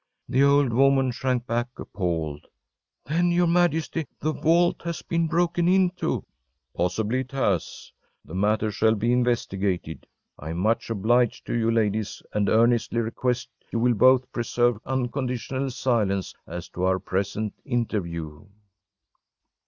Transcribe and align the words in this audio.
The 0.27 0.41
old 0.41 0.73
woman 0.73 1.11
shrank 1.11 1.45
back 1.45 1.77
appalled. 1.77 2.47
“Then, 3.05 3.29
your 3.29 3.45
Majesty, 3.45 4.07
the 4.19 4.31
vault 4.33 4.81
has 4.83 5.03
been 5.03 5.27
broken 5.27 5.67
into!‚ÄĚ 5.67 6.23
“Possibly 6.73 7.19
it 7.19 7.31
has. 7.33 7.93
The 8.25 8.33
matter 8.33 8.71
shall 8.71 8.95
be 8.95 9.13
investigated. 9.13 10.07
I 10.39 10.49
am 10.49 10.57
much 10.57 10.89
obliged 10.89 11.45
to 11.45 11.53
you, 11.53 11.69
ladies, 11.69 12.23
and 12.33 12.49
earnestly 12.49 12.99
request 12.99 13.49
you 13.71 13.77
will 13.77 13.93
both 13.93 14.31
preserve 14.31 14.79
unconditional 14.87 15.69
silence 15.69 16.33
as 16.47 16.67
to 16.69 16.83
our 16.85 16.97
present 16.97 17.53
interview. 17.63 18.47